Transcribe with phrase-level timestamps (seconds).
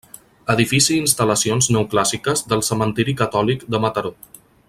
[0.53, 4.15] Edifici i instal·lacions neoclàssiques del Cementiri Catòlic de Mataró.